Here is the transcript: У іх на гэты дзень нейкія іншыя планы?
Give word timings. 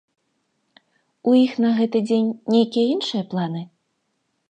У 1.31 1.35
іх 1.45 1.53
на 1.65 1.71
гэты 1.81 1.97
дзень 2.09 2.35
нейкія 2.57 2.91
іншыя 2.97 3.23
планы? 3.35 3.61